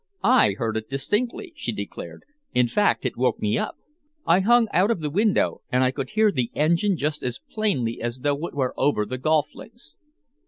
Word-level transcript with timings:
"I 0.23 0.53
heard 0.53 0.77
it 0.77 0.89
distinctly," 0.89 1.53
she 1.55 1.71
declared; 1.71 2.23
"in 2.55 2.67
fact 2.67 3.05
it 3.05 3.15
woke 3.17 3.39
me 3.39 3.55
up. 3.59 3.77
I 4.25 4.39
hung 4.39 4.67
out 4.73 4.89
of 4.89 4.99
the 4.99 5.11
window, 5.11 5.61
and 5.71 5.83
I 5.83 5.91
could 5.91 6.09
hear 6.09 6.31
the 6.31 6.49
engine 6.55 6.97
just 6.97 7.21
as 7.21 7.39
plainly 7.51 8.01
as 8.01 8.21
though 8.21 8.47
it 8.47 8.55
were 8.55 8.73
over 8.77 9.05
the 9.05 9.19
golf 9.19 9.53
links." 9.53 9.99